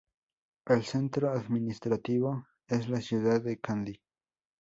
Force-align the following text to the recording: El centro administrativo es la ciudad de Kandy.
El 0.65 0.83
centro 0.83 1.29
administrativo 1.29 2.47
es 2.67 2.89
la 2.89 3.01
ciudad 3.01 3.39
de 3.39 3.59
Kandy. 3.59 4.01